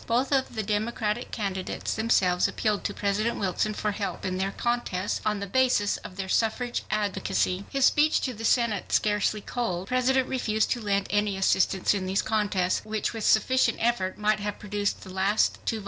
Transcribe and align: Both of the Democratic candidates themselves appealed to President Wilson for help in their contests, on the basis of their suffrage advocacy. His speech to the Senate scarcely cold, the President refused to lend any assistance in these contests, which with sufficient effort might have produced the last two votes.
Both 0.07 0.31
of 0.31 0.55
the 0.55 0.63
Democratic 0.63 1.29
candidates 1.29 1.93
themselves 1.93 2.47
appealed 2.47 2.83
to 2.85 2.91
President 2.95 3.37
Wilson 3.39 3.75
for 3.75 3.91
help 3.91 4.25
in 4.25 4.39
their 4.39 4.49
contests, 4.51 5.21
on 5.23 5.39
the 5.39 5.45
basis 5.45 5.97
of 5.97 6.15
their 6.15 6.27
suffrage 6.27 6.81
advocacy. 6.89 7.65
His 7.69 7.85
speech 7.85 8.19
to 8.21 8.33
the 8.33 8.43
Senate 8.43 8.91
scarcely 8.91 9.41
cold, 9.41 9.85
the 9.85 9.89
President 9.89 10.27
refused 10.27 10.71
to 10.71 10.81
lend 10.81 11.05
any 11.11 11.37
assistance 11.37 11.93
in 11.93 12.07
these 12.07 12.23
contests, 12.23 12.83
which 12.83 13.13
with 13.13 13.23
sufficient 13.23 13.77
effort 13.79 14.17
might 14.17 14.39
have 14.39 14.57
produced 14.57 15.01
the 15.01 15.11
last 15.13 15.59
two 15.67 15.75
votes. 15.75 15.79